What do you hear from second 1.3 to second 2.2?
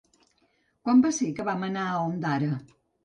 que vam anar a